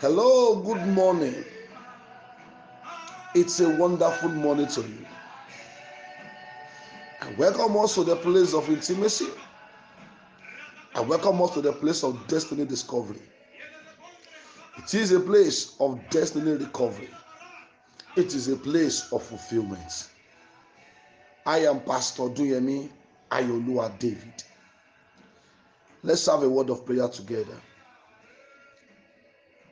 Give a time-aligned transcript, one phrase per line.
[0.00, 1.44] Hello, good morning.
[3.34, 5.06] It's a wonderful morning to you.
[7.20, 9.28] And welcome us to the place of intimacy.
[10.94, 13.20] And welcome us to the place of destiny discovery.
[14.76, 17.10] It is a place of destiny recovery.
[18.16, 20.08] It is a place of fulfillment.
[21.46, 22.90] I am Pastor Duyemi
[23.30, 24.42] Ayolua David.
[26.02, 27.60] Let's have a word of prayer together.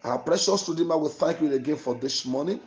[0.05, 2.61] Our precious Redeemer, we thank you again for this morning.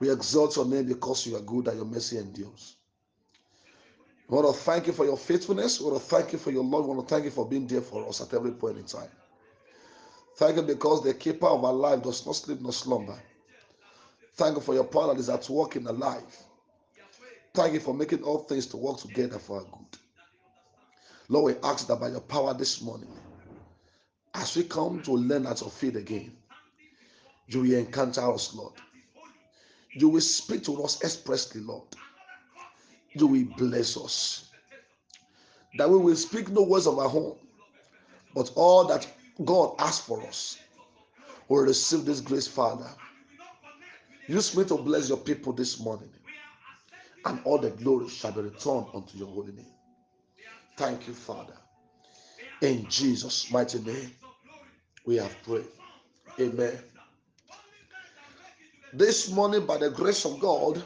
[0.00, 2.76] We exalt your name because you are good and your mercy endures.
[4.28, 5.80] We want to thank you for your faithfulness.
[5.80, 6.86] We want to thank you for your love.
[6.86, 9.08] We want to thank you for being there for us at every point in time.
[10.36, 13.18] Thank you because the keeper of our life does not sleep nor slumber.
[14.34, 16.42] Thank you for your power that is at work in our life.
[17.54, 19.98] Thank you for making all things to work together for our good.
[21.28, 23.08] Lord, we ask that by your power this morning,
[24.34, 26.36] as we come to learn at your feet again,
[27.48, 28.74] you will encounter us, Lord.
[29.94, 31.84] You will speak to us expressly, Lord.
[33.14, 34.50] You will bless us.
[35.78, 37.36] That we will speak no words of our own,
[38.34, 39.08] but all that
[39.44, 40.58] God has for us
[41.48, 42.88] We receive this grace, Father.
[44.28, 46.10] Use me to bless your people this morning,
[47.24, 49.66] and all the glory shall be returned unto your holy name.
[50.76, 51.54] Thank you, Father.
[52.62, 54.10] In Jesus' mighty name,
[55.04, 55.66] we have prayed.
[56.40, 56.78] Amen.
[58.92, 60.82] This morning, by the grace of God,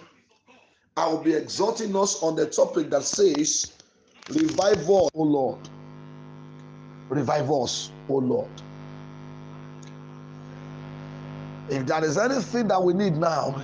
[0.97, 3.73] I will be exhorting us on the topic that says,
[4.29, 5.69] Revival, O Lord.
[7.11, 8.49] Revive us, O Lord.
[11.69, 13.61] If there is anything that we need now,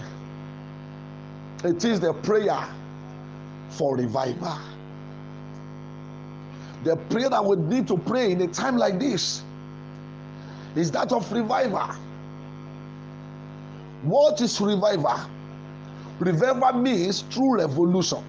[1.65, 2.69] it is the prayer
[3.71, 4.59] for revival.
[6.85, 9.43] The prayer that we need to pray in a time like this
[10.75, 11.95] is that of revival.
[14.03, 15.21] What is revival?
[16.19, 18.23] Revival means true revolution.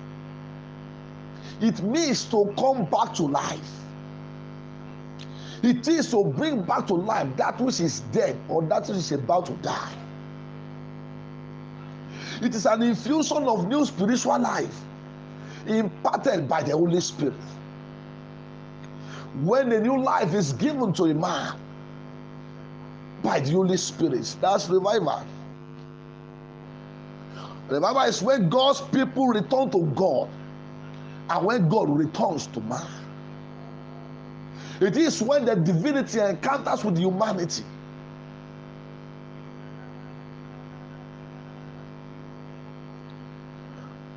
[1.62, 3.70] It means to come back to life.
[5.64, 9.12] It is to bring back to life that which is dead or that which is
[9.12, 9.94] about to die.
[12.42, 14.76] It is an infusion of new spiritual life
[15.66, 17.34] imparted by the Holy Spirit.
[19.42, 21.56] When a new life is given to a man
[23.24, 25.26] by the Holy Spirit, that's revival.
[27.70, 30.30] Revival is when God's people return to God
[31.30, 33.07] and when God returns to man.
[34.80, 37.64] It is when the divinity encounters with humanity.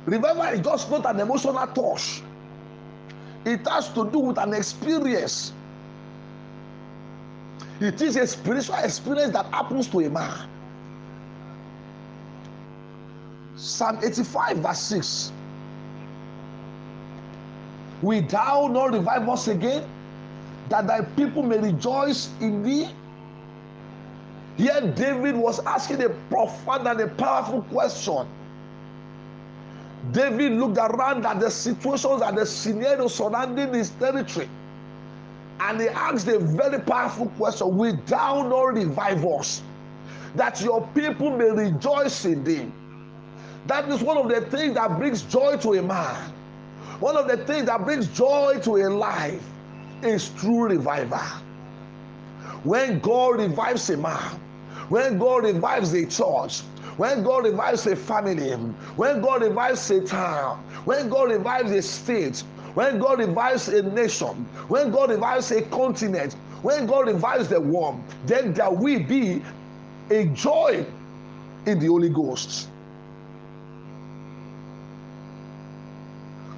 [0.05, 2.21] Revival is just not an emotional touch,
[3.45, 5.53] it has to do with an experience.
[7.79, 10.47] It is a spiritual experience that happens to a man.
[13.55, 15.31] Psalm 85, verse 6.
[18.01, 19.83] Will thou not revive us again,
[20.71, 22.89] that thy people may rejoice in thee?
[24.57, 28.27] Here, David was asking a profound and a powerful question.
[30.11, 34.49] David looked around at the situations and the scenarios surrounding his territory
[35.61, 39.61] and he asked a very powerful question Will thou not revive us,
[40.35, 42.71] that your people may rejoice in thee?
[43.67, 46.33] That is one of the things that brings joy to a man.
[46.99, 49.43] One of the things that brings joy to a life
[50.03, 51.19] is true revival.
[52.63, 54.39] When God revives a man,
[54.89, 56.61] when God revives a church,
[56.97, 58.51] when God revives a family,
[58.95, 62.39] when God revives a town, when God revives a state,
[62.73, 68.01] when God revives a nation, when God revives a continent, when God revives the world,
[68.25, 69.41] then there will be
[70.09, 70.85] a joy
[71.65, 72.67] in the Holy Ghost.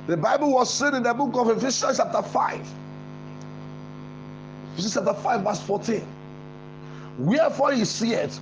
[0.07, 2.82] The Bible was said in the book of Ephesians, chapter 5.
[4.73, 6.07] Ephesians chapter 5, verse 14.
[7.19, 8.39] Wherefore he saith,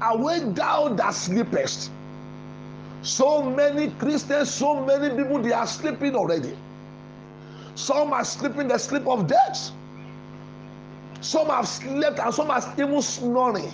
[0.00, 1.90] Awake thou that sleepest.
[3.02, 6.56] So many Christians, so many people, they are sleeping already.
[7.74, 9.72] Some are sleeping the sleep of death.
[11.20, 13.72] Some have slept and some are even snoring.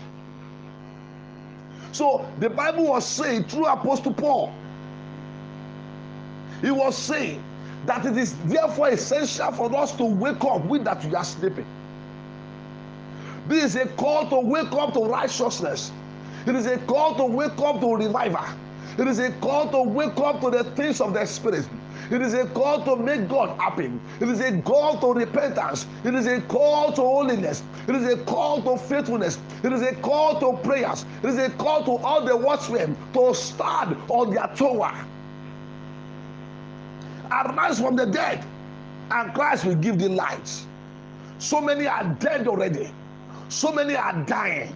[1.93, 4.52] So the Bible was saying through Apostle Paul,
[6.62, 7.43] he was saying
[7.87, 11.66] that it is therefore essential for us to wake up with that we are sleeping.
[13.48, 15.90] This is a call to wake up to righteousness.
[16.46, 18.44] It is a call to wake up to revival.
[18.98, 21.68] It is a call to wake up to the things of the Spirit.
[22.10, 23.92] It is a call to make God happy.
[24.20, 25.86] It is a call to repentance.
[26.04, 27.62] It is a call to holiness.
[27.86, 29.38] It is a call to faithfulness.
[29.62, 31.04] It is a call to prayers.
[31.22, 34.92] It is a call to all the watchmen to stand on their tower.
[37.30, 38.44] Arise from the dead,
[39.10, 40.64] and Christ will give thee light.
[41.38, 42.90] So many are dead already.
[43.48, 44.74] So many are dying.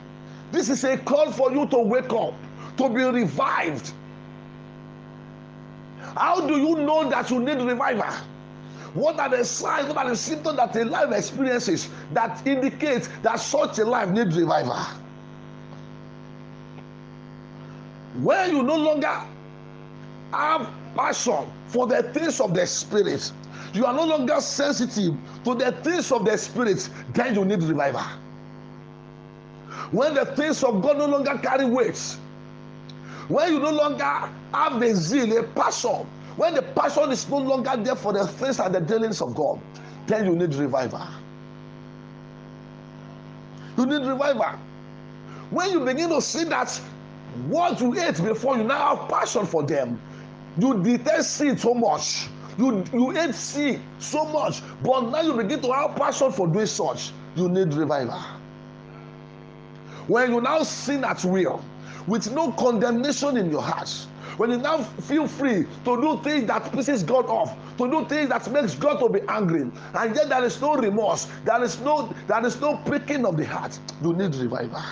[0.50, 2.34] This is a call for you to wake up,
[2.76, 3.92] to be revived.
[6.16, 8.14] How do you know that you need revival?
[8.94, 13.40] What are the signs, what are the symptoms that a life experiences that indicate that
[13.40, 14.76] such a life needs revival?
[18.20, 19.22] When you no longer
[20.32, 23.32] have passion for the things of the spirit,
[23.72, 25.14] you are no longer sensitive
[25.44, 28.04] to the things of the spirit, then you need revival.
[29.93, 31.99] When the things of God no longer carry weight,
[33.29, 36.06] when you no longer have the zeal, a passion,
[36.37, 39.61] when the passion is no longer there for the things and the dealings of God,
[40.06, 41.06] then you need revival.
[43.77, 44.59] You need revival.
[45.50, 46.71] When you begin to see that
[47.49, 50.00] what you ate before, you now have passion for them.
[50.59, 52.29] You detest sin so much.
[52.59, 54.62] You, you hate sin so much.
[54.83, 57.12] But now you begin to have passion for doing such.
[57.37, 58.23] You need revival.
[60.06, 61.62] When you now sin at will,
[62.06, 63.88] with no condemnation in your heart,
[64.37, 68.31] when you now feel free to do things that pisses God off, to do things
[68.31, 69.62] that makes God to be angry,
[69.94, 73.44] and yet there is no remorse, there is no there is no pricking of the
[73.44, 74.82] heart, you need revival.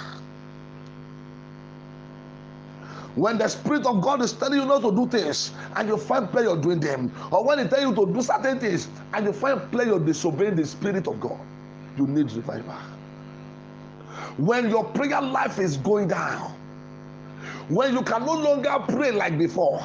[3.16, 6.30] When the Spirit of God is telling you not to do things and you find
[6.30, 9.60] pleasure doing them, or when He tells you to do certain things and you find
[9.72, 11.38] pleasure disobeying the Spirit of God,
[11.98, 12.76] you need revival.
[14.40, 16.54] When your prayer life is going down,
[17.69, 19.81] when you can no longer pray like before,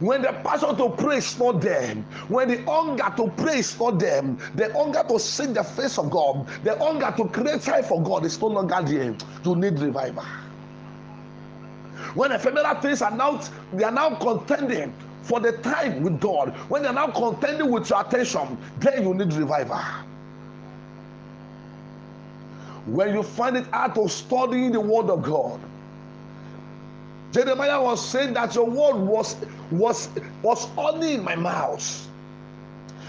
[0.00, 1.94] when the passion to pray is not there,
[2.26, 4.20] when the hunger to pray is not there,
[4.56, 8.24] the hunger to seek the face of God, the hunger to create time for God
[8.24, 9.14] is no longer there,
[9.44, 10.24] you need revival.
[12.14, 13.40] When ephemeral things are now
[13.72, 14.92] they are now contending
[15.22, 19.14] for the time with God, when they are now contending with your attention, then you
[19.14, 19.80] need revival.
[22.86, 25.60] When you find it hard to study the word of God,
[27.32, 29.36] Jeremiah was saying that your word was
[29.70, 30.08] was
[30.42, 32.08] was honey in my mouth.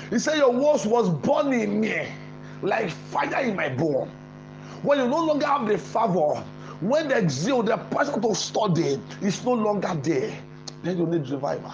[0.10, 2.07] He said your words was burning me
[2.62, 4.10] like fire in my bone.
[4.81, 6.44] When you no longer have the favor,
[6.81, 10.38] when the zeal, the passion to study is no longer there,
[10.83, 11.72] then you need revival.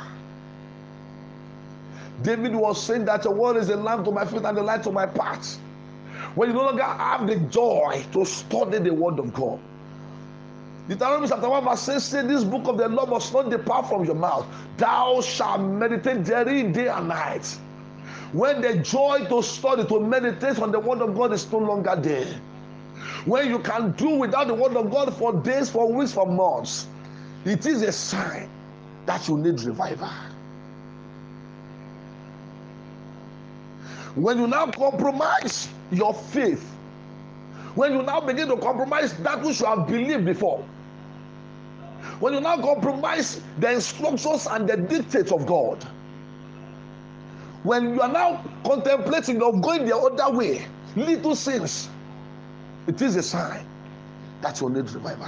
[2.21, 4.83] David was saying that your word is a lamp to my feet and a light
[4.83, 5.57] to my path.
[6.35, 9.59] When you no longer have the joy to study the word of God,
[10.87, 14.05] Deuteronomy chapter 1 verse 6 say this book of the law must not depart from
[14.05, 14.45] your mouth.
[14.77, 17.45] Thou shalt meditate therein day and night.
[18.33, 21.95] When the joy to study, to meditate on the word of God is no longer
[21.97, 22.33] there.
[23.25, 26.87] When you can do without the word of God for days, for weeks, for months,
[27.45, 28.49] it is a sign
[29.05, 30.09] that you need revival.
[34.15, 36.63] When you now compromise your faith,
[37.75, 40.63] when you now begin to compromise that which you have believed before,
[42.19, 45.81] when you now compromise the instructions and the dictates of God,
[47.63, 50.65] when you are now contemplating of going the other way,
[50.95, 51.89] little sins,
[52.87, 53.65] it is a sign
[54.41, 55.27] that you need revival.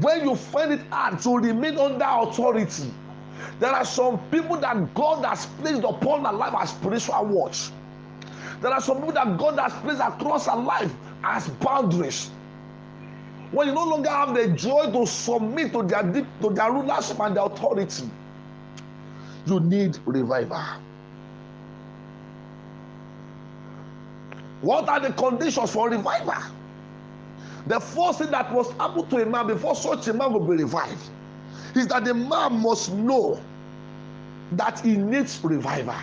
[0.00, 2.90] When you find it hard to remain under authority,
[3.60, 7.70] there are some people that God has placed upon their life as spiritual watch.
[8.60, 10.92] There are some people that God has placed across our life
[11.24, 12.30] as boundaries.
[13.50, 17.20] When you no longer have the joy to submit to their deep, to their rulership
[17.20, 18.08] and their authority,
[19.46, 20.62] you need revival.
[24.62, 26.34] What are the conditions for revival?
[27.66, 30.62] The first thing that must happen to a man before such a man will be
[30.62, 31.10] revived
[31.74, 33.40] is that the man must know
[34.52, 35.94] that he needs revival.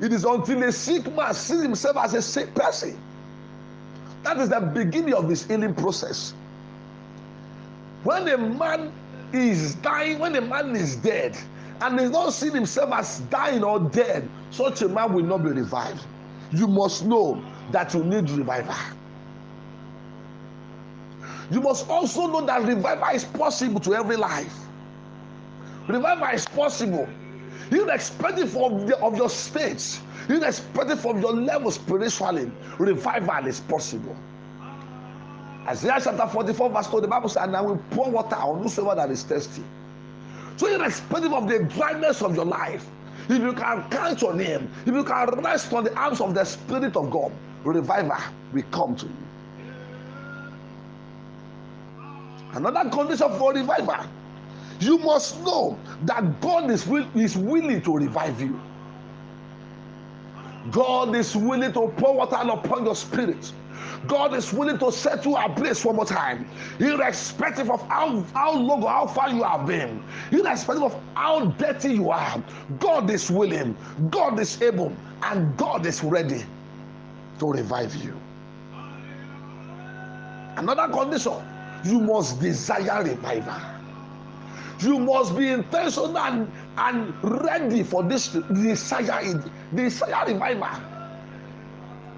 [0.00, 2.98] It is until a sick man sees himself as a sick person
[4.26, 6.34] that is the beginning of his healing process.
[8.02, 8.92] When a man
[9.32, 11.36] is dying, when a man is dead,
[11.80, 15.50] and he's not seeing himself as dying or dead, such a man will not be
[15.50, 16.04] revived.
[16.50, 18.74] You must know that you need revival.
[21.50, 24.54] You must also know that revival is possible to every life.
[25.88, 27.08] Revival is possible,
[27.70, 32.50] irrespective of, the, of your state, irrespective of your level spiritually.
[32.78, 34.16] Revival is possible.
[35.68, 38.96] Isaiah chapter 44, verse 2, the Bible says, And I will pour water on whosoever
[38.96, 39.62] that is thirsty.
[40.56, 42.86] So, irrespective of the dryness of your life,
[43.28, 46.44] if you can count on Him, if you can rest on the arms of the
[46.44, 47.32] Spirit of God,
[47.64, 48.16] revival
[48.52, 49.25] will come to you.
[52.56, 54.06] Another condition for revival,
[54.80, 58.58] you must know that God is, is willing to revive you.
[60.70, 63.52] God is willing to pour water upon your spirit.
[64.06, 66.48] God is willing to set you ablaze one more time,
[66.78, 71.92] irrespective of how, how long or how far you have been, irrespective of how dirty
[71.92, 72.42] you are.
[72.78, 73.76] God is willing,
[74.08, 76.42] God is able, and God is ready
[77.38, 78.18] to revive you.
[80.56, 81.34] Another condition
[81.86, 83.60] you must desire revival.
[84.80, 89.42] You must be intentional and, and ready for this desire,
[89.74, 90.82] desire revival.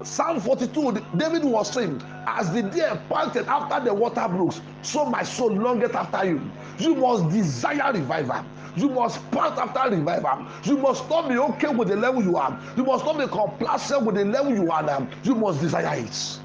[0.03, 5.23] Psalm 42, David was saying, As the deer panted after the water brooks, so my
[5.23, 6.51] soul longeth after you.
[6.77, 8.45] You must desire revival.
[8.75, 10.47] You must pant after revival.
[10.63, 12.59] You must not be okay with the level you are.
[12.77, 15.09] You must not be complacent with the level you are.
[15.23, 16.39] You must desire it.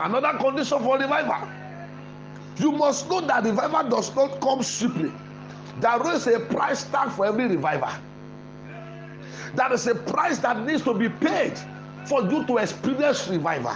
[0.00, 1.48] Another condition for revival.
[2.56, 5.12] You must know that revival does not come cheaply.
[5.80, 7.90] There is a price tag for every revival.
[9.54, 11.58] There is a price that needs to be paid
[12.06, 13.74] for you to experience revival.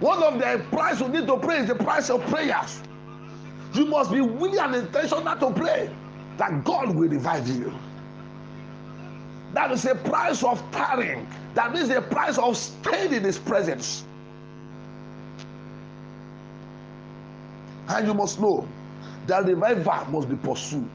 [0.00, 2.80] One of the price you need to pay is the price of prayers.
[3.74, 5.88] You must be willing and intentional to pray
[6.36, 7.72] that God will revive you.
[9.52, 11.26] That is a price of tarrying.
[11.54, 14.04] That is the price of staying in His presence.
[17.88, 18.66] And you must know
[19.26, 20.88] that revival must be pursued.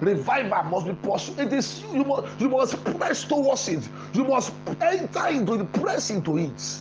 [0.00, 1.38] Revival must be pursued.
[1.38, 3.88] It is you must you must press towards it.
[4.12, 6.80] You must enter into the press into it.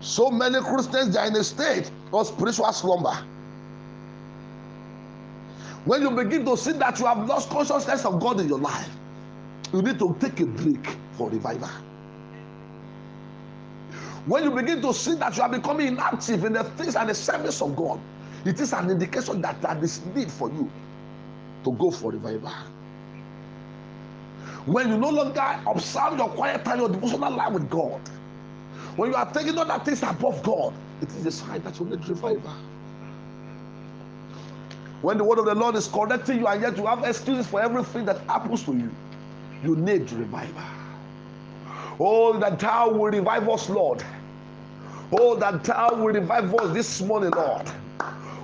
[0.00, 3.16] So many Christians are in a state of spiritual slumber.
[5.84, 8.88] When you begin to see that you have lost consciousness of God in your life,
[9.72, 11.70] you need to take a break for revival.
[14.26, 17.14] When you begin to see that you are becoming inactive in the things and the
[17.14, 17.98] service of God,
[18.44, 20.70] it is an indication that there is need for you
[21.64, 22.52] to go for revival.
[24.66, 28.00] When you no longer observe your quiet time, your devotional life with God,
[28.96, 32.06] when you are taking other things above God, it is a sign that you need
[32.08, 32.52] revival.
[35.00, 37.62] When the word of the Lord is correcting you and yet you have excuses for
[37.62, 38.90] everything that happens to you,
[39.62, 40.62] you need revival.
[41.98, 44.02] Oh, that thou will revive us, Lord.
[45.12, 47.66] Oh, that thou will revive us this morning, Lord.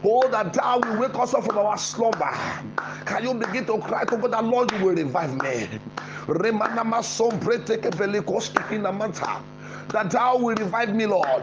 [0.04, 2.30] Oh, that thou will wake us up from our slumber.
[3.06, 5.68] Can you begin to cry to God that Lord, you will revive me?
[9.92, 11.42] That thou will revive me, Lord.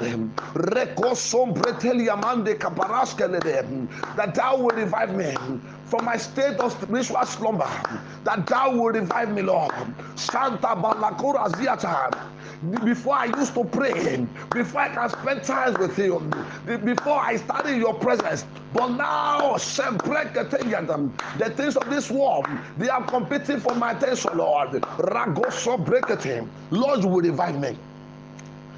[4.16, 5.36] That thou will revive me
[5.86, 7.70] from my state of spiritual slumber.
[8.26, 9.72] That thou will revive me, Lord.
[10.16, 12.30] Santa Balakura Ziata.
[12.86, 16.20] Before I used to pray, before I can spend time with you,
[16.66, 19.54] before I study your presence, but now
[21.38, 22.46] the things of this world
[22.78, 24.72] they are competing for my attention, Lord.
[24.72, 26.26] Ragoso break it.
[26.72, 27.80] Lord, you will revive me.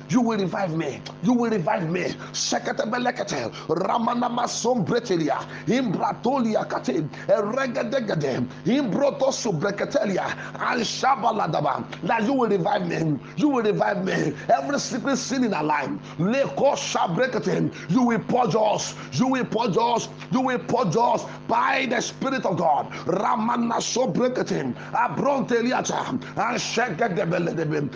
[0.10, 1.02] You will revive me.
[1.22, 2.04] You will revive me.
[2.34, 3.52] Shekatebelekete.
[3.70, 5.40] Ramanama sombretelia.
[5.68, 7.10] Imbratolia kate.
[7.28, 8.48] Eregedegede.
[8.66, 10.26] Imbroto subreketelia.
[10.60, 11.90] And shabaladaba.
[12.04, 13.20] That you will revive me.
[13.38, 14.34] You will revive me.
[14.54, 15.90] Every secret sin in our life.
[16.20, 17.74] Leko shabrekete.
[17.90, 18.96] You will purge us.
[19.14, 20.10] You will purge us.
[20.32, 22.92] You will purge us by the Spirit of God.
[23.08, 24.76] Ramana sobrekete.
[24.94, 26.10] Abronteliata.
[26.38, 27.90] And shekatebelebe.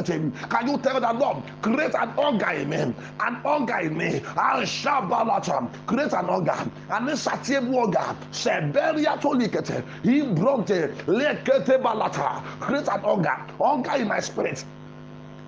[0.00, 0.32] Koso brekete.
[0.48, 4.66] Can you tell that Lord, create an hunger in me, an hunger in me, and
[4.66, 13.00] shabalata, create an hunger, and this satiable hunger, seberia tolikete, imbronte, lekete balata, create an
[13.00, 14.64] hunger, hunger in my spirit,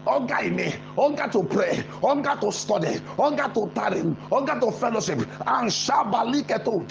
[0.05, 5.19] hunger in me, hunger to pray, hunger to study, hunger to tarry, hunger to fellowship,
[5.19, 6.83] and shabaliketo,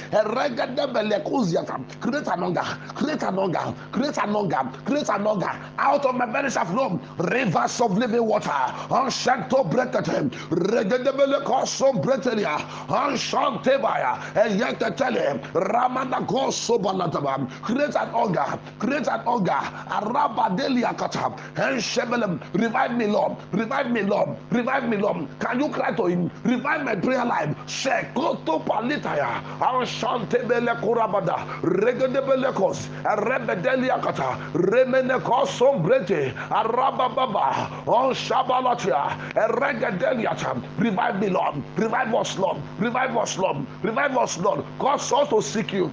[2.01, 2.61] create an hunger,
[2.95, 5.51] create an hunger, create an hunger, create an hunger.
[5.77, 8.49] Out of my belly shall flow rivers of living water.
[8.49, 17.49] Anshanto brekete, regedebelekoso bretelia, anshantebaya, eyeketele, ramanagoso balataba.
[17.61, 21.27] Create an hunger, create an hunger, arabadelia kata,
[21.61, 23.37] and shebelem, revive me me, Lord.
[23.51, 24.29] Revive me, Lord.
[24.51, 25.27] Revive me, Lord.
[25.39, 26.31] Can you cry to him?
[26.43, 27.55] Revive my prayer life.
[27.65, 29.41] Shekoto palitaya.
[29.59, 31.37] Arshante bele kurabada.
[31.63, 32.89] Regede bele kos.
[33.03, 34.37] Rebedelia kata.
[34.53, 36.33] Remene kosom brete.
[36.51, 37.83] Araba baba.
[37.87, 39.17] On shabalatia.
[39.33, 40.61] Regedeliata.
[40.77, 41.63] Revive me, Lord.
[41.77, 42.63] Revive us, Lord.
[42.77, 43.67] Revive us, Lord.
[43.81, 44.65] Revive us, Lord.
[44.79, 45.91] Cause us to seek you.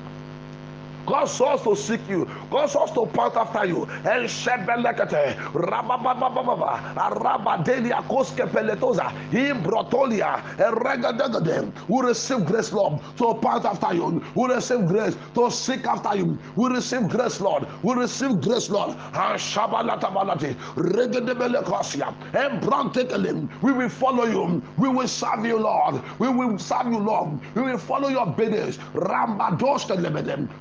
[1.08, 2.26] Cause us to seek you.
[2.50, 3.88] Cause us to point after you.
[4.04, 11.72] El Shebelekete, Rabababababa, Arabadelia Koske Peletosa, Imbrotolia, Eregadegade.
[11.88, 14.22] We receive grace, Lord, to point after you.
[14.34, 16.38] We receive grace to seek after you.
[16.56, 17.66] We receive grace, Lord.
[17.82, 18.94] We receive grace, Lord.
[19.14, 23.48] Shabalatabalati, Regedebelekosia, Embrantekelim.
[23.62, 24.62] We will follow you.
[24.76, 26.02] We will serve you, Lord.
[26.18, 27.40] We will serve you, Lord.
[27.54, 28.76] We will follow your biddings.
[28.92, 29.88] Rambadosh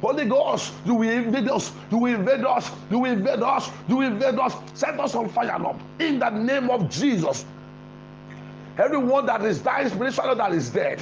[0.02, 0.72] Holy Ghost us.
[0.86, 1.72] You will invade us.
[1.92, 2.72] You will invade us.
[2.90, 3.70] You will invade us.
[3.88, 4.56] You will invade us.
[4.74, 5.78] Set us on fire, Lord.
[6.00, 7.46] In the name of Jesus.
[8.78, 11.02] Everyone that is dying spiritually that is dead.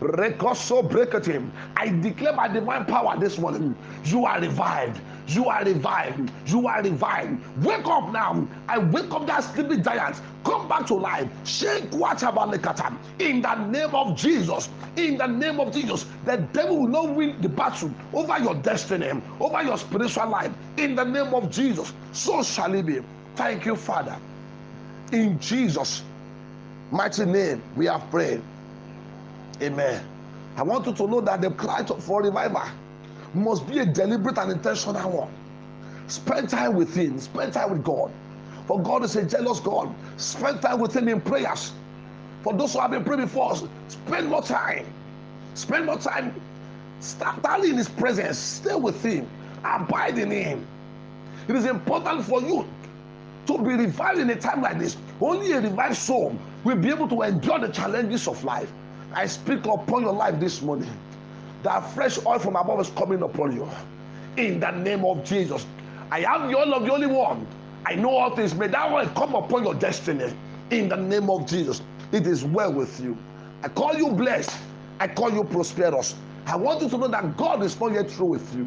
[0.00, 1.52] Recoso break it him.
[1.76, 3.76] I declare by divine power this morning.
[4.04, 5.00] You are revived.
[5.30, 6.32] You are revived.
[6.46, 7.40] You are revived.
[7.64, 8.48] Wake up now.
[8.68, 10.20] I wake up that sleeping giant.
[10.44, 11.30] Come back to life.
[11.44, 12.40] Shake whatever
[13.20, 14.68] In the name of Jesus.
[14.96, 16.06] In the name of Jesus.
[16.24, 20.52] The devil will not win the battle over your destiny, over your spiritual life.
[20.76, 21.92] In the name of Jesus.
[22.12, 23.00] So shall it be.
[23.36, 24.16] Thank you, Father.
[25.12, 26.02] In Jesus'
[26.90, 28.42] mighty name, we have prayed.
[29.62, 30.02] Amen.
[30.56, 32.62] I want you to know that the cry for revival
[33.34, 35.30] must be a deliberate and intentional one.
[36.08, 38.10] Spend time with Him, spend time with God.
[38.66, 39.92] For God is a jealous God.
[40.16, 41.72] Spend time with Him in prayers.
[42.42, 43.56] For those who have been praying before,
[43.88, 44.86] spend more time.
[45.54, 46.34] Spend more time.
[47.00, 48.38] Start in His presence.
[48.38, 49.28] Stay with Him.
[49.64, 50.66] Abide in Him.
[51.48, 52.64] It is important for you
[53.46, 54.96] to be revived in a time like this.
[55.20, 58.72] Only a revived soul will be able to endure the challenges of life.
[59.12, 60.90] I speak upon your life this morning.
[61.62, 63.68] That fresh oil from above is coming upon you.
[64.36, 65.66] In the name of Jesus.
[66.10, 67.46] I am the oil of the only one.
[67.86, 68.54] I know all things.
[68.54, 70.32] May that oil come upon your destiny.
[70.70, 71.82] In the name of Jesus.
[72.12, 73.16] It is well with you.
[73.62, 74.56] I call you blessed.
[75.00, 76.14] I call you prosperous.
[76.46, 78.66] I want you to know that God is not yet through with you.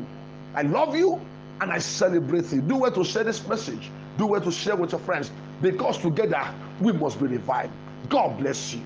[0.55, 1.19] I love you
[1.61, 2.61] and I celebrate you.
[2.61, 3.89] Do well to share this message.
[4.17, 6.43] Do well to share with your friends because together
[6.79, 7.73] we must be revived.
[8.09, 8.81] God bless you.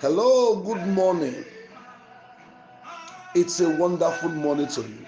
[0.00, 1.44] Hello, good morning.
[3.36, 5.06] It's a wonderful morning to you.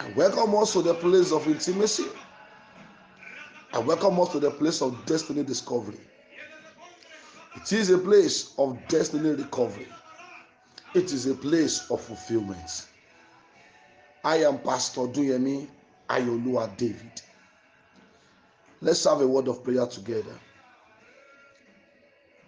[0.00, 2.06] I welcome us to the place of intimacy.
[3.74, 5.98] I welcome us to the place of destiny discovery.
[7.66, 9.88] It is a place of destiny recovery.
[10.94, 12.86] It is a place of fulfillment.
[14.22, 15.66] I am Pastor Duyemi
[16.08, 17.22] Ayolua David.
[18.80, 20.38] Let's have a word of prayer together.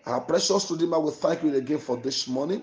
[0.06, 2.62] Our precious Redeemer, we thank you again for this morning.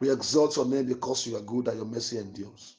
[0.00, 2.74] We exalt your name because you are good and your mercy endures.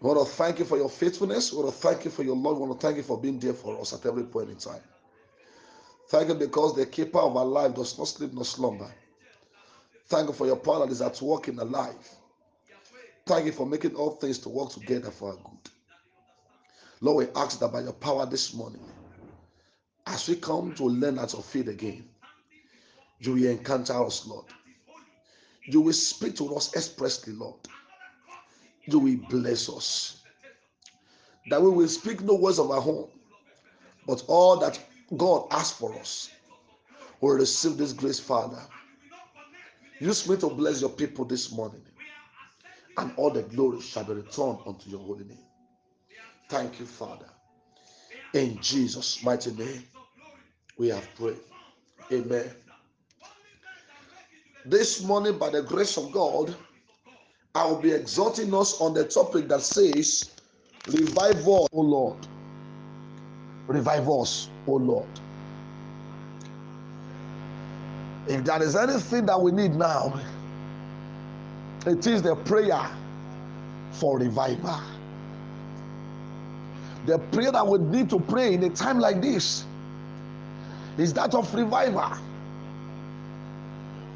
[0.00, 1.52] We want to thank you for your faithfulness.
[1.52, 2.58] We want to thank you for your love.
[2.58, 4.80] We want to thank you for being there for us at every point in time.
[6.12, 8.92] Thank you because the keeper of our life does not sleep nor slumber.
[10.08, 12.16] Thank you for your power that is at work in our life.
[13.24, 15.70] Thank you for making all things to work together for our good.
[17.00, 18.84] Lord, we ask that by your power this morning,
[20.06, 22.04] as we come to learn at your feet again,
[23.20, 24.44] you will encounter us, Lord.
[25.64, 27.56] You will speak to us expressly, Lord.
[28.84, 30.20] You will bless us.
[31.48, 33.08] That we will speak no words of our own,
[34.06, 34.78] but all that
[35.16, 36.30] God asked for us
[37.20, 38.60] we'll receive this grace, Father.
[40.00, 41.82] Use me to bless your people this morning,
[42.96, 45.38] and all the glory shall be returned unto your holy name.
[46.48, 47.26] Thank you, Father.
[48.34, 49.84] In Jesus' mighty name,
[50.76, 51.36] we have prayed.
[52.10, 52.50] Amen.
[54.64, 56.54] This morning, by the grace of God,
[57.54, 60.30] I will be exhorting us on the topic that says,
[60.88, 62.16] Revival, O Lord.
[63.68, 65.06] Revive us, O Lord.
[68.28, 70.20] If there is anything that we need now,
[71.86, 72.88] it is the prayer
[73.92, 74.80] for revival.
[77.06, 79.64] The prayer that we need to pray in a time like this
[80.98, 82.16] is that of revival.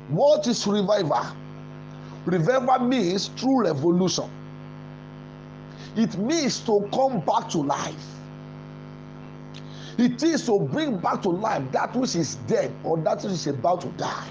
[0.09, 1.27] What is revival?
[2.27, 4.31] Revival means true revolution.
[5.97, 8.16] It means to come back to life.
[9.99, 13.47] It is to bring back to life that which is dead or that which is
[13.47, 14.29] about to die.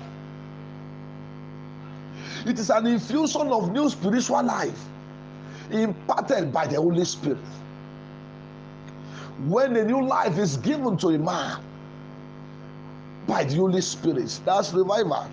[2.46, 4.80] It is an infusion of new spiritual life
[5.72, 7.40] imparted by the Holy Spirit.
[9.48, 11.60] When a new life is given to a man
[13.28, 15.28] by the Holy Spirit, that's revival.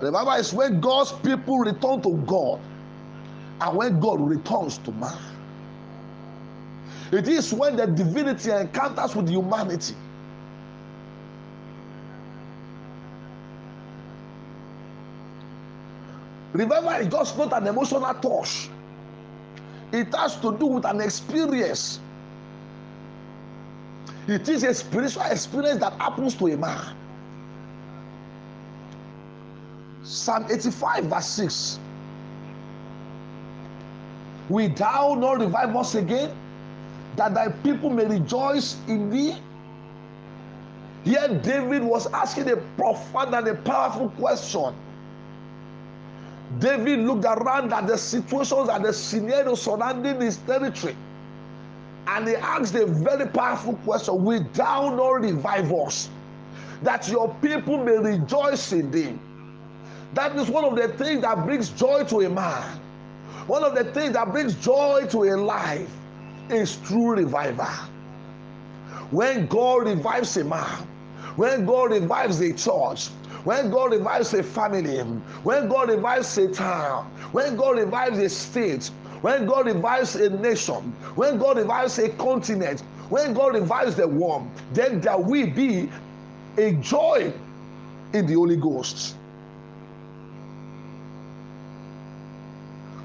[0.00, 2.58] Revival is when God's people return to God
[3.60, 5.31] and when God returns to man.
[7.12, 9.94] It is when the divinity encounters with humanity.
[16.54, 18.68] Revival is just not an emotional touch,
[19.92, 22.00] it has to do with an experience.
[24.26, 26.96] It is a spiritual experience that happens to a man.
[30.02, 31.78] Psalm 85, verse 6.
[34.48, 36.30] Will thou not revive us again,
[37.16, 39.36] that thy people may rejoice in thee?
[41.04, 44.74] Here, David was asking a profound and a powerful question.
[46.58, 50.96] David looked around at the situations and the scenarios surrounding his territory
[52.06, 56.08] and he asked a very powerful question Will thou not revive us,
[56.82, 59.18] that your people may rejoice in thee?
[60.14, 62.80] That is one of the things that brings joy to a man.
[63.46, 65.90] One of the things that brings joy to a life
[66.50, 67.66] is true revival.
[69.10, 70.86] When God revives a man,
[71.36, 73.08] when God revives a church,
[73.44, 74.98] when God revives a family,
[75.42, 78.90] when God revives a town, when God revives a state,
[79.22, 84.48] when God revives a nation, when God revives a continent, when God revives the world,
[84.72, 85.90] then there will be
[86.58, 87.32] a joy
[88.12, 89.16] in the Holy Ghost.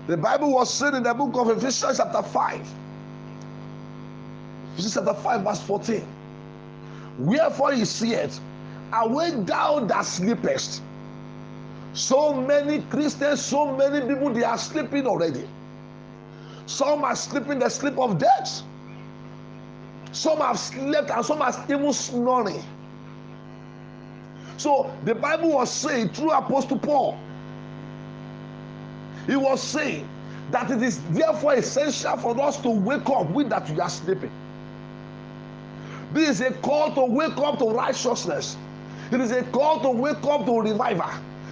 [0.08, 2.74] The Bible was said in the book of Ephesians, chapter 5.
[4.78, 6.08] Ephesians chapter 5, verse 14.
[7.18, 8.40] Wherefore he saith,
[8.94, 10.84] Awake thou that sleepest.
[11.94, 15.50] So many Christians, so many people, they are sleeping already.
[16.68, 18.62] Some are sleeping the sleep of death.
[20.12, 22.64] Some have slept and some are even snoring.
[24.58, 27.18] So the Bible was saying through Apostle Paul,
[29.26, 30.08] he was saying
[30.52, 34.32] that it is therefore essential for us to wake up with that we are sleeping.
[36.18, 38.58] This is a call to wake up to righteousness.
[39.12, 41.12] It is a call to wake up to revival.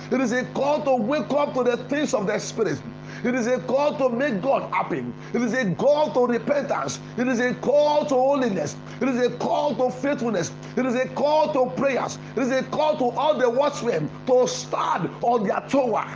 [0.10, 2.82] It is a call to wake up to the things of the Spirit.
[3.24, 5.06] It is a call to make God happy.
[5.34, 7.00] It is a call to repentance.
[7.16, 8.76] It is a call to holiness.
[9.02, 10.52] It is a call to faithfulness.
[10.76, 12.18] It is a call to prayers.
[12.36, 16.08] It is a call to all the watchmen to stand on their tower.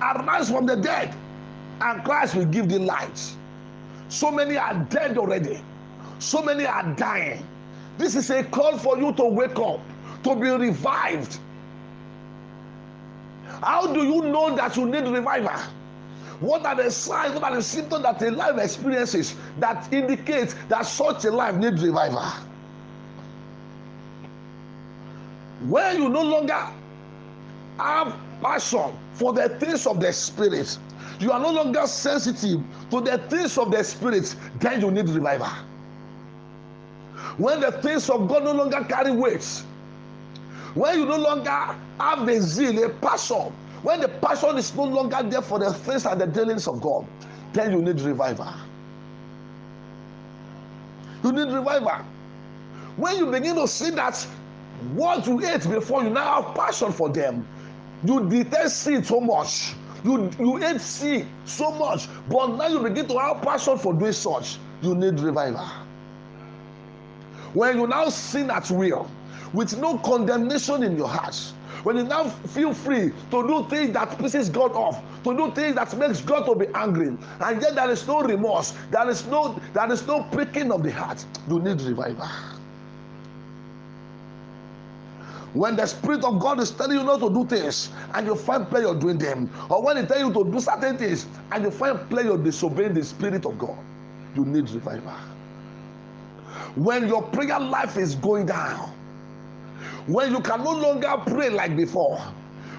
[0.00, 1.16] Arise from the dead,
[1.80, 3.34] and Christ will give thee light.
[4.08, 5.60] So many are dead already.
[6.22, 7.44] So many are dying.
[7.98, 9.80] This is a call for you to wake up,
[10.22, 11.38] to be revived.
[13.60, 15.60] How do you know that you need revival?
[16.38, 20.86] What are the signs, what are the symptoms that a life experiences that indicate that
[20.86, 22.24] such a life needs revival?
[25.66, 26.68] When you no longer
[27.78, 30.78] have passion for the things of the spirit,
[31.18, 35.50] you are no longer sensitive to the things of the spirit, then you need revival.
[37.38, 39.44] When the things of God no longer carry weight,
[40.74, 41.50] when you no longer
[42.00, 46.06] have a zeal, a passion, when the passion is no longer there for the things
[46.06, 47.06] and the dealings of God,
[47.52, 48.52] then you need revival.
[51.24, 52.04] You need revival.
[52.96, 54.16] When you begin to see that
[54.94, 57.46] what you ate before, you now have passion for them.
[58.04, 59.74] You detest sin so much.
[60.04, 62.08] You, you hate sin so much.
[62.28, 64.58] But now you begin to have passion for doing such.
[64.82, 65.68] You need revival.
[67.54, 69.10] When you now sin at will,
[69.52, 71.36] with no condemnation in your heart,
[71.84, 75.74] when you now feel free to do things that pisses God off, to do things
[75.74, 79.60] that makes God to be angry, and yet there is no remorse, there is no
[79.74, 82.28] there is no pricking of the heart, you need revival.
[85.54, 88.66] When the Spirit of God is telling you not to do things and you find
[88.66, 92.08] pleasure doing them, or when He tells you to do certain things and you find
[92.08, 93.76] pleasure disobeying the Spirit of God,
[94.34, 95.12] you need revival.
[96.76, 98.90] When your prayer life is going down,
[100.06, 102.18] when you can no longer pray like before,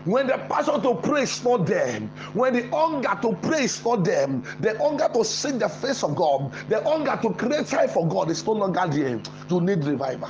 [0.05, 1.99] when the passion to pray is not there,
[2.33, 4.27] when the hunger to pray is not there,
[4.59, 8.29] the hunger to seek the face of God, the hunger to create time for God
[8.29, 10.29] is no longer there, you need revival.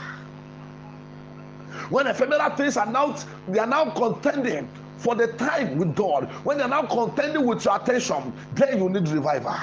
[1.89, 6.57] When ephemeral things are now they are now contending for the time with God, when
[6.57, 9.55] they are now contending with your attention, then you need revival.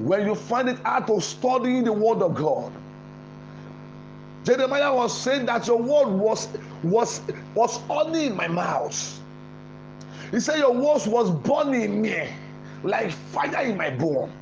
[0.00, 2.72] When you find it hard to study the word of God,
[4.44, 6.48] Jeremiah was saying that your word was
[6.82, 7.20] was
[7.54, 9.20] was honey in my mouth.
[10.30, 12.28] He said your words was burning me
[12.82, 14.32] like fire in my bone.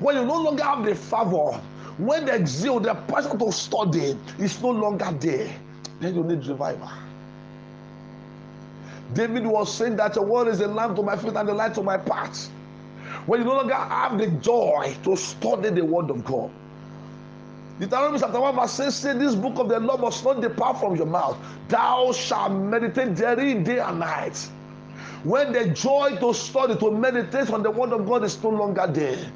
[0.00, 1.60] When you no longer have the favor,
[1.98, 5.54] when the zeal, the passion to study is no longer there,
[6.00, 6.90] then you need revival.
[9.12, 11.74] David was saying that your word is a lamp to my feet and a light
[11.74, 12.50] to my path.
[13.26, 16.50] When you no longer have the joy to study the word of God,
[17.78, 20.96] Deuteronomy chapter 1 verse 6 say this book of the law must not depart from
[20.96, 21.36] your mouth.
[21.68, 24.36] Thou shalt meditate therein day and night.
[25.24, 28.86] When the joy to study, to meditate on the word of God is no longer
[28.86, 29.30] there.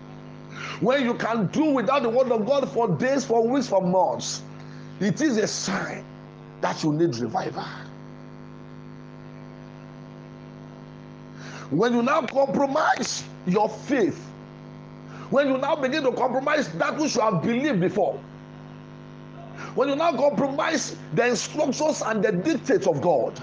[0.80, 4.42] When you can do without the word of God for days, for weeks, for months,
[5.00, 6.04] it is a sign
[6.60, 7.64] that you need revival.
[11.70, 14.18] When you now compromise your faith,
[15.30, 18.20] when you now begin to compromise that which you have believed before,
[19.76, 23.38] when you now compromise the instructions and the dictates of God,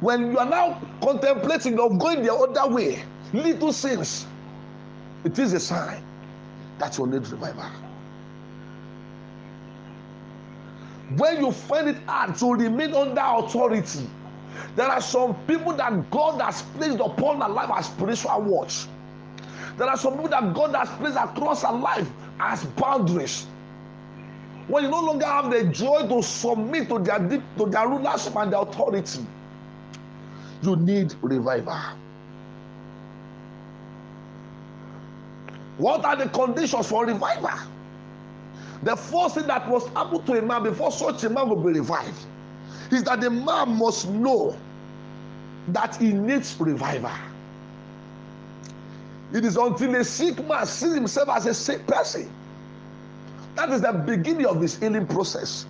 [0.00, 4.26] when you are now contemplating of going the other way, little sins,
[5.24, 6.02] it is a sign
[6.78, 7.64] that you need revival.
[11.16, 14.08] When you find it hard to remain under authority,
[14.76, 18.86] there are some people that God has placed upon their life as spiritual watch.
[19.76, 22.08] There are some people that God has placed across our life
[22.40, 23.46] as boundaries.
[24.68, 28.52] When you no longer have the joy to submit to their, to their rulership and
[28.52, 29.26] their authority,
[30.62, 31.78] you need revival.
[35.78, 37.50] What are the conditions for revival?
[38.84, 41.78] The first thing that must happen to a man before such a man will be
[41.78, 42.26] revived
[42.92, 44.56] is that the man must know
[45.68, 47.10] that he needs revival.
[49.32, 52.30] It is until a sick man sees himself as a sick person
[53.54, 55.66] that is the beginning of his healing process.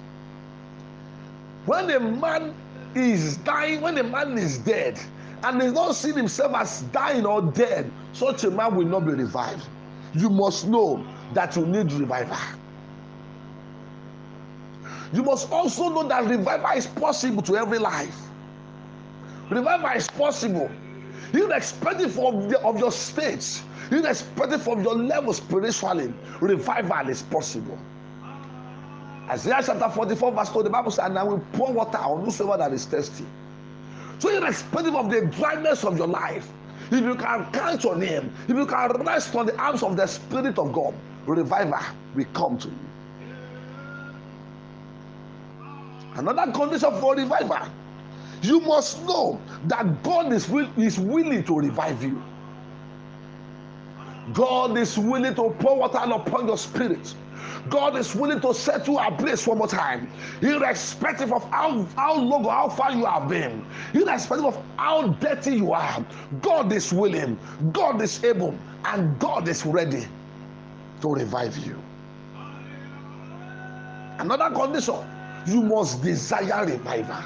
[1.67, 2.55] When a man
[2.95, 4.99] is dying, when a man is dead,
[5.45, 9.13] and he's not seeing himself as dying or dead, such a man will not be
[9.13, 9.67] revived.
[10.15, 11.05] You must know
[11.35, 12.37] that you need revival.
[15.13, 18.17] You must also know that revival is possible to every life.
[19.51, 20.71] Revival is possible,
[21.35, 26.13] irrespective of, the, of your states, irrespective of your level spiritually.
[26.41, 27.79] Revival is possible.
[29.29, 32.59] Isaiah chapter 44, verse 2, the Bible says, And I will pour water on whosoever
[32.59, 33.27] that is thirsty.
[34.19, 36.51] So, irrespective of the dryness of your life,
[36.91, 40.07] if you can count on Him, if you can rest on the arms of the
[40.07, 40.95] Spirit of God,
[41.27, 41.79] revival
[42.15, 42.92] will come to you.
[46.17, 47.59] Another condition for revival,
[48.43, 52.23] you must know that God is, will, is willing to revive you.
[54.33, 57.15] God is willing to pour water upon your spirit.
[57.69, 60.09] God is willing to set you ablaze one more time,
[60.41, 65.57] irrespective of how, how long or how far you have been, irrespective of how dirty
[65.57, 66.05] you are.
[66.41, 67.39] God is willing,
[67.73, 70.07] God is able, and God is ready
[71.01, 71.81] to revive you.
[74.19, 74.97] Another condition
[75.47, 77.23] you must desire revival.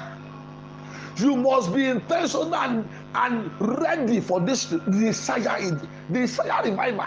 [1.17, 5.79] You must be intentional and, and ready for this desire,
[6.11, 7.05] desire revival.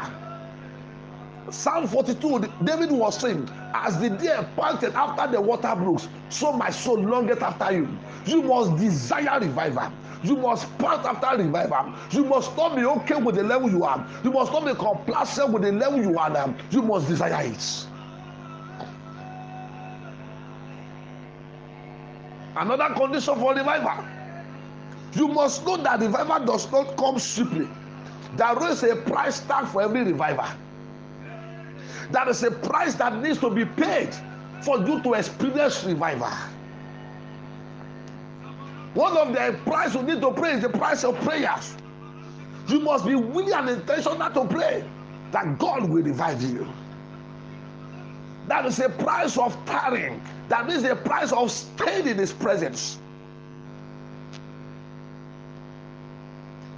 [1.50, 6.70] Psalm 42, David was saying, As the deer panted after the water brooks, so my
[6.70, 7.98] soul longeth after you.
[8.26, 9.92] You must desire revival.
[10.22, 11.94] You must pant after revival.
[12.12, 14.06] You must not be okay with the level you are.
[14.22, 16.54] You must not be complacent with the level you are.
[16.70, 17.89] You must desire it.
[22.60, 24.04] Another condition for revival.
[25.14, 27.66] You must know that revival does not come cheaply.
[28.36, 30.44] There is a price tag for every revival.
[32.10, 34.14] There is a price that needs to be paid
[34.60, 36.28] for you to experience revival.
[38.92, 41.74] One of the price you need to pay is the price of prayers.
[42.68, 44.84] You must be willing and intentional to pray
[45.32, 46.68] that God will revive you.
[48.50, 50.20] That is a price of tarrying.
[50.48, 52.98] That is a price of staying in His presence.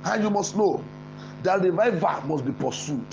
[0.04, 0.84] And you must know
[1.44, 3.06] that revival must be pursued.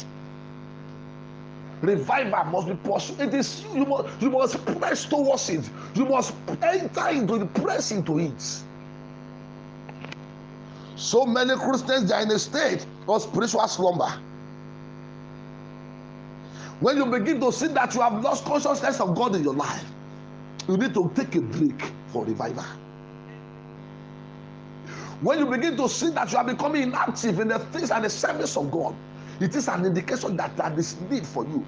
[1.81, 3.21] Revival must be pursued.
[3.21, 5.63] It is you must you must press towards it.
[5.95, 8.43] You must enter into the press into it.
[10.97, 14.11] So many Christians they are in a state of spiritual slumber.
[16.79, 19.85] When you begin to see that you have lost consciousness of God in your life,
[20.67, 22.63] you need to take a break for revival.
[25.21, 28.09] When you begin to see that you are becoming inactive in the things and the
[28.09, 28.95] service of God,
[29.41, 31.65] it is an indication that there is need for you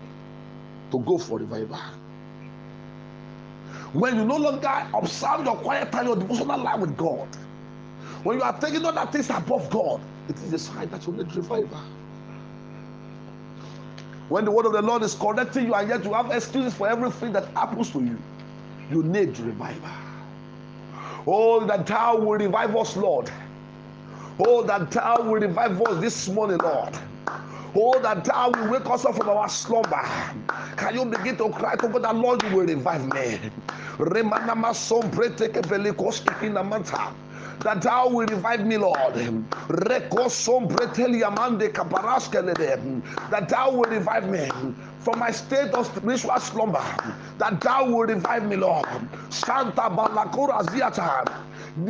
[0.91, 1.79] to go for revival.
[3.91, 7.27] When you no longer observe your quiet time, your devotional life with God,
[8.23, 11.35] when you are taking other things above God, it is a sign that you need
[11.35, 11.81] revival.
[14.31, 16.87] When the word of the Lord is correcting you and yet you have excuses for
[16.87, 18.17] everything that happens to you,
[18.89, 19.89] you need revival.
[21.27, 23.29] Oh, that thou will revive us, Lord.
[24.39, 26.97] Oh, that thou will revive us this morning, Lord.
[27.75, 30.01] Oh, that thou will wake us up from our slumber.
[30.77, 33.37] Can you begin to cry to God that Lord, you will revive me?
[37.63, 39.15] That thou will revive me, Lord.
[43.29, 44.49] That thou will revive me
[44.99, 46.83] from my state of spiritual slumber.
[47.37, 48.85] That thou will revive me, Lord.
[49.31, 51.45] Santa Balakura Ziata.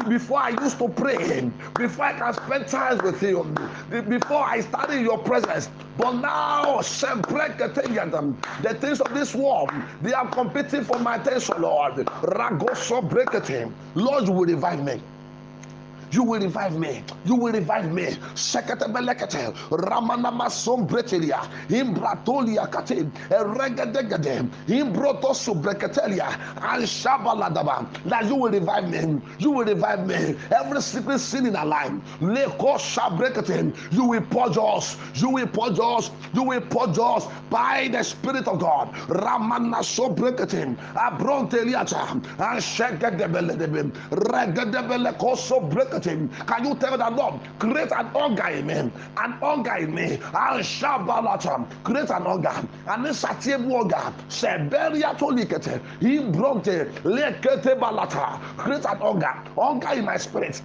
[0.10, 3.44] Before I used to pray, before I can spend time with you,
[3.90, 6.82] before I study your presence, but now
[8.62, 9.70] the things of this world
[10.02, 11.96] they are competing for my attention, Lord.
[11.96, 13.50] Ragoso break it.
[13.96, 15.04] Lord, you will revive me.
[16.12, 17.04] You will revive me.
[17.26, 18.06] You will revive me.
[18.36, 19.54] Sekatebelekete.
[19.70, 21.42] Ramanama sombretelia.
[21.70, 23.06] Imbratolia kate.
[23.30, 24.50] Eregedegede.
[24.68, 26.28] Imbroto subreketelia.
[26.62, 27.88] And shabaladaba.
[28.06, 29.22] That you will revive me.
[29.40, 30.36] You will revive me.
[30.52, 31.92] Every secret sin in our life.
[32.20, 33.76] Leko shabrekete.
[33.94, 34.98] You will purge us.
[35.16, 36.12] You will purge us.
[36.34, 38.94] You will purge us by the Spirit of God.
[39.08, 40.76] Ramana sobrekete.
[40.96, 42.12] Abronteliata.
[42.12, 43.92] And shegedebele.
[44.12, 45.18] Regedebele
[46.02, 46.48] brekete.
[46.48, 48.94] Can you tell that Lord, create an hunger in me, an
[49.42, 56.20] hunger in me, and shabalata, create an hunger, and this satiable hunger, seberia tolikete, he
[56.32, 60.62] bronte, lekete balata, create an hunger, hunger in my spirit,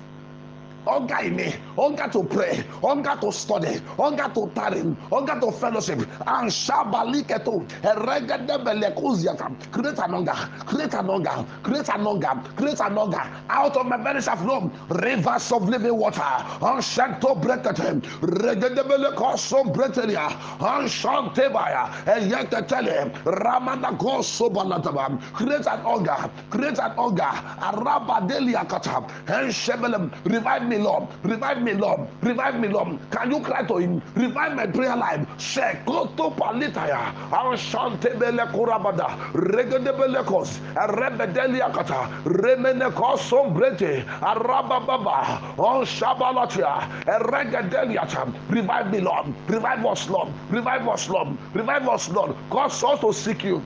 [0.86, 5.98] hunger in me, hunger to pray, hunger to study, hunger to tarry, hunger to fellowship,
[6.26, 9.50] and shabaliketo, eregedebelekuziata.
[9.72, 10.32] create an hunger,
[10.66, 13.22] create an hunger, create an hunger, create an hunger.
[13.50, 16.20] Out of my belly shall flow rivers of living water.
[16.20, 20.28] Anshanto brekete, regedebelekoso bretelia,
[20.60, 25.20] anshantebaya, eyeketele, ramanagoso balataba.
[25.32, 31.08] Create an hunger, create an hunger, arabadelia kata, and shebelem, revive me me, Lord.
[31.22, 32.08] Revive me, Lord.
[32.22, 32.98] Revive me, Lord.
[33.10, 34.02] Can you cry to Him?
[34.14, 35.26] Revive my prayer life.
[35.38, 37.12] Shekoto palitaya.
[37.30, 39.16] Arshante bele kurabada.
[39.32, 40.58] Regedebele kos.
[40.76, 42.10] Rebedelia kata.
[42.24, 44.04] Remene kosom brete.
[44.20, 45.58] Arabababa.
[45.58, 46.88] On shabalatia.
[47.06, 48.34] Regedelia tam.
[48.48, 49.34] Revive me, Lord.
[49.48, 50.34] Revive us, Lord.
[50.48, 51.38] Revive us, Lord.
[51.54, 52.36] Revive us, Lord.
[52.50, 53.64] Cause us to seek you.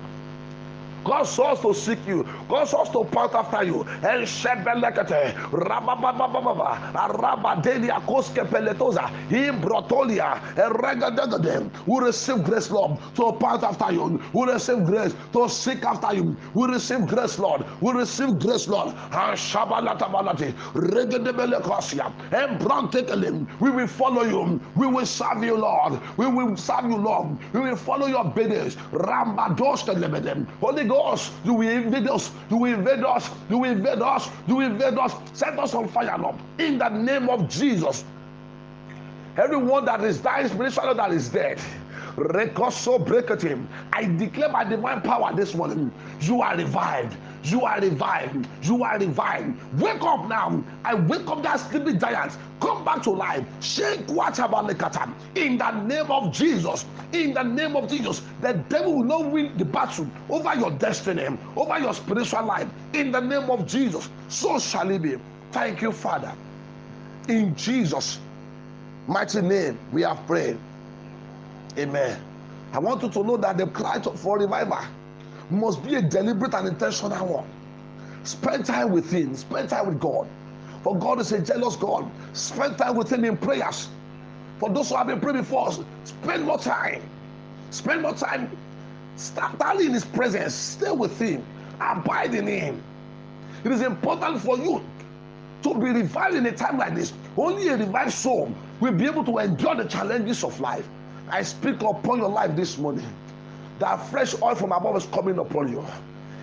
[1.04, 2.24] Cause us to seek you.
[2.48, 3.86] Cause us to point after you.
[4.02, 11.70] El Shebelekete, Rababababa, Arabadelia Koske Peletoza, Imbrotolia, Eregadegade.
[11.86, 14.20] We receive grace, Lord, to point after you.
[14.34, 16.36] We receive grace to seek after you.
[16.54, 17.64] We receive grace, Lord.
[17.80, 18.88] We receive grace, Lord.
[18.88, 23.46] And Shabalatabalati, Regadebelekosia, Embrantekelim.
[23.60, 24.60] We will follow you.
[24.76, 25.98] We will serve you, Lord.
[26.18, 27.38] We will serve you, Lord.
[27.54, 28.76] We will follow your biddings.
[28.92, 30.46] Rambadoshkelebedem.
[30.60, 34.56] Holy Ghost, you will invade us, you will invade us, you will invade us, you
[34.56, 38.04] will invade us, set us on fire, Lord, in the name of Jesus.
[39.36, 41.60] Everyone that is dying spiritually, that is dead.
[42.16, 43.68] Record so break it him.
[43.92, 47.16] I declare by divine power this morning, you are revived.
[47.44, 48.46] You are revived.
[48.62, 49.58] You are revived.
[49.80, 50.62] Wake up now.
[50.84, 52.36] I wake up that sleeping giant.
[52.60, 53.44] Come back to life.
[53.60, 55.12] Shake Wachabalekata.
[55.34, 56.84] In the name of Jesus.
[57.12, 58.22] In the name of Jesus.
[58.42, 61.26] The devil will not win the battle over your destiny,
[61.56, 62.68] over your spiritual life.
[62.92, 64.08] In the name of Jesus.
[64.28, 65.16] So shall it be.
[65.52, 66.32] Thank you, Father.
[67.28, 68.18] In Jesus'
[69.06, 70.58] mighty name, we have prayed.
[71.78, 72.20] Amen.
[72.72, 74.78] I want you to know that the cry for revival
[75.50, 77.46] must be a deliberate and intentional one.
[78.24, 80.28] Spend time with Him, spend time with God.
[80.82, 82.10] For God is a jealous God.
[82.32, 83.88] Spend time with Him in prayers.
[84.58, 85.72] For those who have been praying before,
[86.04, 87.02] spend more time.
[87.70, 88.50] Spend more time
[89.20, 91.44] Stand in His presence, stay with Him,
[91.78, 92.82] abide in Him.
[93.64, 94.82] It is important for you
[95.62, 97.12] to be revived in a time like this.
[97.36, 100.88] Only a revived soul will be able to endure the challenges of life.
[101.28, 103.06] I speak upon your life this morning.
[103.80, 105.84] That fresh oil from above is coming upon you.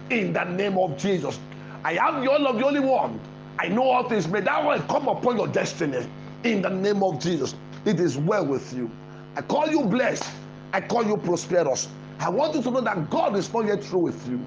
[0.10, 1.40] In the name of Jesus.
[1.84, 3.20] I am the oil of the only one.
[3.60, 4.28] I know all things.
[4.28, 6.06] May that oil come upon your destiny.
[6.44, 7.54] In the name of Jesus.
[7.86, 8.90] It is well with you.
[9.36, 10.28] I call you blessed.
[10.74, 11.88] I call you prosperous.
[12.20, 14.44] I want you to know that God is not yet through with you.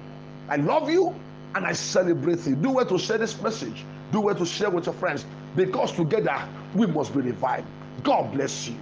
[0.49, 1.15] I love you
[1.55, 2.57] and I celebrate you.
[2.57, 3.85] Do well to share this message.
[4.11, 5.25] Do well to share with your friends
[5.55, 6.37] because together
[6.75, 7.67] we must be revived.
[8.03, 8.75] God bless you.